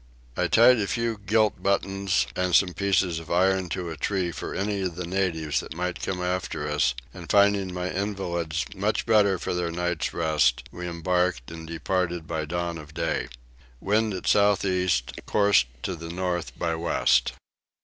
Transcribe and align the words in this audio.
I 0.35 0.47
tied 0.47 0.79
a 0.79 0.87
few 0.87 1.19
gilt 1.23 1.61
buttons 1.61 2.25
and 2.35 2.55
some 2.55 2.73
pieces 2.73 3.19
of 3.19 3.29
iron 3.29 3.69
to 3.69 3.91
a 3.91 3.95
tree 3.97 4.31
for 4.31 4.55
any 4.55 4.81
of 4.81 4.95
the 4.95 5.05
natives 5.05 5.59
that 5.59 5.75
might 5.75 6.01
come 6.01 6.23
after 6.23 6.67
us 6.67 6.95
and, 7.13 7.29
finding 7.29 7.71
my 7.71 7.91
invalids 7.91 8.65
much 8.73 9.05
better 9.05 9.37
for 9.37 9.53
their 9.53 9.69
night's 9.69 10.11
rest, 10.11 10.63
we 10.71 10.87
embarked 10.89 11.51
and 11.51 11.67
departed 11.67 12.25
by 12.25 12.45
dawn 12.45 12.79
of 12.79 12.95
day. 12.95 13.27
Wind 13.79 14.15
at 14.15 14.25
south 14.25 14.65
east; 14.65 15.23
course 15.27 15.65
to 15.83 15.95
the 15.95 16.09
north 16.09 16.57
by 16.57 16.73
west. 16.73 17.33